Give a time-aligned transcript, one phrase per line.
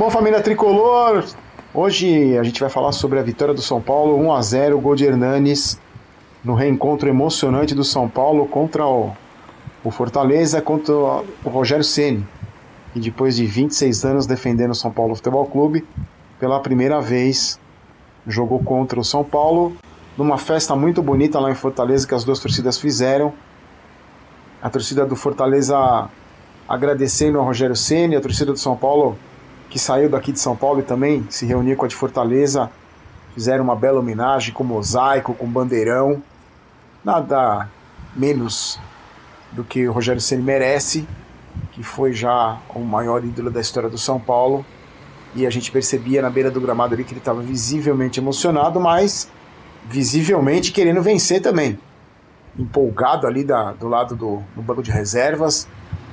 [0.00, 1.26] Bom, família tricolor,
[1.74, 4.96] hoje a gente vai falar sobre a vitória do São Paulo 1 a 0, gol
[4.96, 5.78] de Hernanes
[6.42, 9.12] no reencontro emocionante do São Paulo contra o,
[9.84, 12.26] o Fortaleza, contra o Rogério Ceni,
[12.94, 15.86] que depois de 26 anos defendendo o São Paulo Futebol Clube,
[16.38, 17.60] pela primeira vez
[18.26, 19.76] jogou contra o São Paulo
[20.16, 23.34] numa festa muito bonita lá em Fortaleza que as duas torcidas fizeram.
[24.62, 26.08] A torcida do Fortaleza
[26.66, 29.18] agradecendo ao Rogério Ceni, a torcida do São Paulo
[29.70, 32.68] que saiu daqui de São Paulo e também se reuniu com a de Fortaleza,
[33.34, 36.20] fizeram uma bela homenagem com mosaico, com bandeirão.
[37.04, 37.68] Nada
[38.14, 38.78] menos
[39.52, 41.06] do que o Rogério Ceni merece,
[41.72, 44.66] que foi já o maior ídolo da história do São Paulo.
[45.34, 49.30] E a gente percebia na beira do gramado ali que ele estava visivelmente emocionado, mas
[49.86, 51.78] visivelmente querendo vencer também.
[52.58, 55.68] Empolgado ali da, do lado do, do banco de reservas,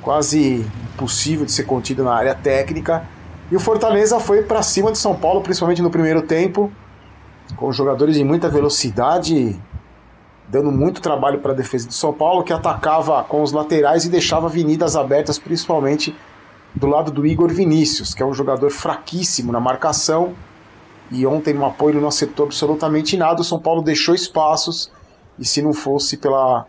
[0.00, 3.06] quase impossível de ser contido na área técnica.
[3.52, 6.72] E o Fortaleza foi para cima de São Paulo, principalmente no primeiro tempo,
[7.54, 9.60] com jogadores de muita velocidade,
[10.48, 14.08] dando muito trabalho para a defesa do São Paulo, que atacava com os laterais e
[14.08, 16.16] deixava avenidas abertas, principalmente
[16.74, 20.32] do lado do Igor Vinícius, que é um jogador fraquíssimo na marcação
[21.10, 23.42] e ontem no apoio não acertou absolutamente nada.
[23.42, 24.90] O São Paulo deixou espaços
[25.38, 26.64] e se não fosse pela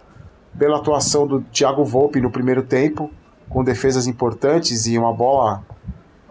[0.54, 3.10] bela atuação do Thiago Volpe no primeiro tempo,
[3.48, 5.64] com defesas importantes e uma bola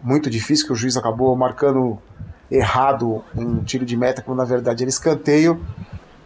[0.02, 1.98] muito difícil que o juiz acabou marcando
[2.50, 5.60] errado um tiro de meta, quando na verdade era escanteio.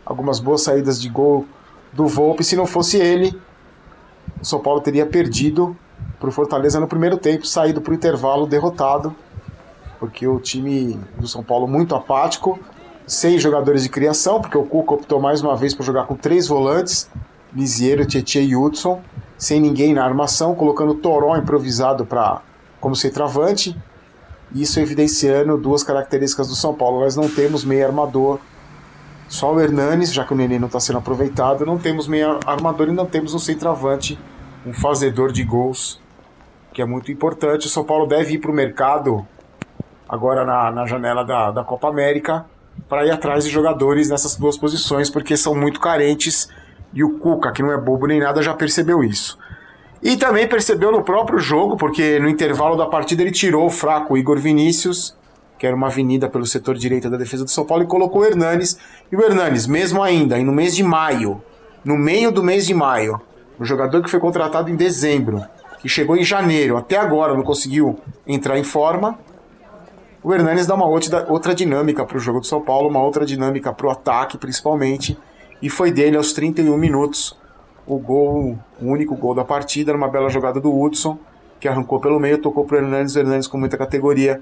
[0.04, 1.46] Algumas boas saídas de gol
[1.92, 2.42] do Volpe.
[2.42, 3.38] Se não fosse ele,
[4.40, 5.76] o São Paulo teria perdido
[6.18, 9.14] para o Fortaleza no primeiro tempo, saído para o intervalo derrotado
[9.98, 12.58] porque o time do São Paulo muito apático,
[13.06, 16.46] sem jogadores de criação, porque o Cuca optou mais uma vez por jogar com três
[16.46, 17.08] volantes,
[17.54, 19.00] Lisiero, Tietchan e Hudson,
[19.38, 22.42] sem ninguém na armação, colocando Toró improvisado para
[22.86, 23.76] como centroavante,
[24.54, 27.00] isso evidenciando duas características do São Paulo.
[27.00, 28.38] Nós não temos meio armador,
[29.26, 32.86] só o Hernanes, já que o Nenê não está sendo aproveitado, não temos meio armador
[32.86, 34.16] e não temos um centroavante,
[34.64, 36.00] um fazedor de gols,
[36.72, 37.66] que é muito importante.
[37.66, 39.26] O São Paulo deve ir para o mercado
[40.08, 42.46] agora na, na janela da, da Copa América
[42.88, 46.48] para ir atrás de jogadores nessas duas posições, porque são muito carentes
[46.94, 49.36] e o Cuca, que não é bobo nem nada, já percebeu isso.
[50.06, 54.16] E também percebeu no próprio jogo, porque no intervalo da partida ele tirou o fraco
[54.16, 55.16] Igor Vinícius,
[55.58, 58.24] que era uma avenida pelo setor direito da defesa do São Paulo, e colocou o
[58.24, 58.78] Hernanes.
[59.10, 61.42] E o Hernanes, mesmo ainda, no mês de maio,
[61.84, 63.20] no meio do mês de maio,
[63.58, 65.44] o jogador que foi contratado em dezembro,
[65.80, 69.18] que chegou em janeiro, até agora não conseguiu entrar em forma,
[70.22, 73.72] o Hernanes dá uma outra dinâmica para o jogo do São Paulo, uma outra dinâmica
[73.72, 75.18] para o ataque principalmente,
[75.60, 77.36] e foi dele aos 31 minutos
[77.86, 81.18] o gol, o único gol da partida, numa bela jogada do Hudson,
[81.60, 84.40] que arrancou pelo meio, tocou para o Hernandes, o Hernandes com muita categoria,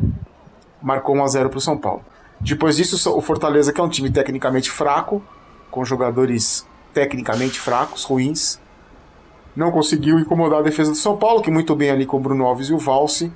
[0.82, 2.02] marcou 1 a 0 para o São Paulo.
[2.40, 5.22] Depois disso, o Fortaleza, que é um time tecnicamente fraco,
[5.70, 8.60] com jogadores tecnicamente fracos, ruins,
[9.54, 12.44] não conseguiu incomodar a defesa do São Paulo, que muito bem ali com o Bruno
[12.44, 13.32] Alves e o Valse,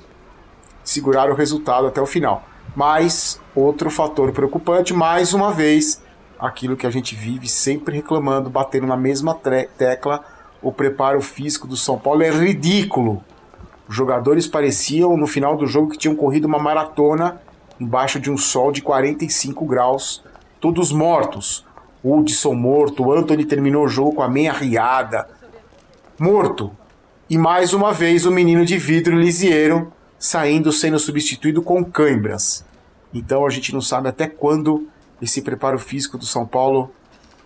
[0.83, 2.43] segurar o resultado até o final.
[2.75, 6.03] Mas outro fator preocupante, mais uma vez,
[6.39, 10.25] aquilo que a gente vive sempre reclamando, batendo na mesma tecla,
[10.63, 13.23] o preparo físico do São Paulo é ridículo.
[13.89, 17.41] Os jogadores pareciam no final do jogo que tinham corrido uma maratona
[17.81, 20.23] embaixo de um sol de 45 graus,
[20.61, 21.65] todos mortos.
[22.03, 25.29] Hudson morto, Anthony terminou o jogo com a meia riada,
[26.19, 26.71] morto.
[27.29, 32.65] E mais uma vez o menino de vidro Lisiero saindo sendo substituído com câimbras.
[33.13, 34.89] Então a gente não sabe até quando
[35.21, 36.91] esse preparo físico do São Paulo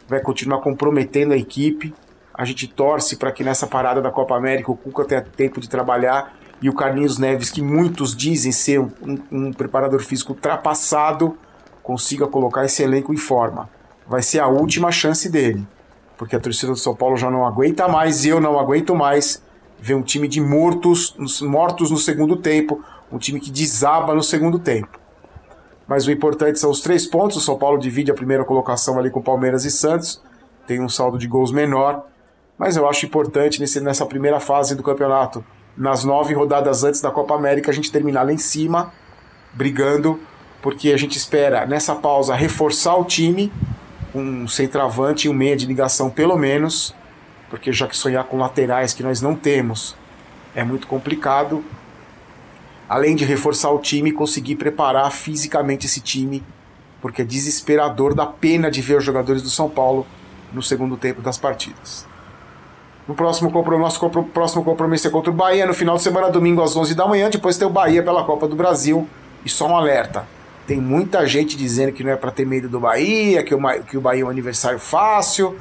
[0.09, 1.95] vai continuar comprometendo a equipe.
[2.35, 5.69] A gente torce para que nessa parada da Copa América o Cuca tenha tempo de
[5.69, 8.91] trabalhar e o Carlinhos Neves, que muitos dizem ser um,
[9.31, 11.37] um preparador físico ultrapassado,
[11.83, 13.69] consiga colocar esse elenco em forma.
[14.07, 15.67] Vai ser a última chance dele,
[16.17, 19.43] porque a torcida do São Paulo já não aguenta mais e eu não aguento mais
[19.81, 24.59] ver um time de mortos, mortos no segundo tempo, um time que desaba no segundo
[24.59, 25.02] tempo.
[25.93, 27.37] Mas o importante são os três pontos.
[27.37, 30.23] O São Paulo divide a primeira colocação ali com Palmeiras e Santos,
[30.67, 32.07] tem um saldo de gols menor.
[32.57, 35.45] Mas eu acho importante nesse, nessa primeira fase do campeonato,
[35.77, 38.91] nas nove rodadas antes da Copa América, a gente terminar lá em cima,
[39.53, 40.19] brigando,
[40.63, 43.53] porque a gente espera nessa pausa reforçar o time,
[44.15, 46.95] um centroavante e um meia de ligação pelo menos
[47.51, 49.95] porque já que sonhar com laterais que nós não temos
[50.55, 51.63] é muito complicado,
[52.93, 56.43] além de reforçar o time, conseguir preparar fisicamente esse time,
[57.01, 60.07] porque é desesperador, dá pena de ver os jogadores do São Paulo
[60.53, 62.07] no segundo tempo das partidas.
[63.09, 66.77] No próximo nosso próximo compromisso é contra o Bahia, no final de semana, domingo às
[66.77, 69.09] 11 da manhã, depois tem o Bahia pela Copa do Brasil,
[69.43, 70.27] E só um alerta:
[70.67, 73.59] tem muita gente dizendo que não é para ter medo do Bahia, que o,
[73.89, 75.57] que o Bahia é um aniversário fácil,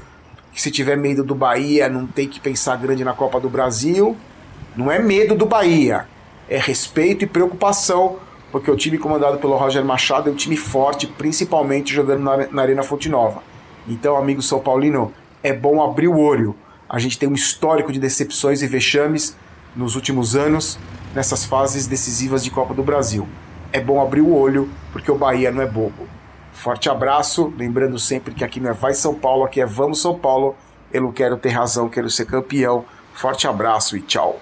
[0.51, 4.17] que se tiver medo do Bahia não tem que pensar grande na Copa do Brasil.
[4.75, 6.07] Não é medo do Bahia,
[6.49, 8.17] é respeito e preocupação,
[8.51, 12.61] porque o time comandado pelo Roger Machado é um time forte, principalmente jogando na, na
[12.61, 13.41] Arena Fonte Nova.
[13.87, 16.55] Então, amigo São Paulino, é bom abrir o olho.
[16.89, 19.35] A gente tem um histórico de decepções e vexames
[19.75, 20.77] nos últimos anos
[21.15, 23.27] nessas fases decisivas de Copa do Brasil.
[23.71, 26.07] É bom abrir o olho, porque o Bahia não é bobo.
[26.51, 30.17] Forte abraço, lembrando sempre que aqui não é Vai São Paulo, aqui é Vamos São
[30.17, 30.55] Paulo.
[30.91, 32.85] Eu não quero ter razão, quero ser campeão.
[33.13, 34.41] Forte abraço e tchau.